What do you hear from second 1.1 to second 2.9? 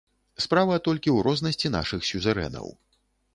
ў рознасці нашых сюзерэнаў.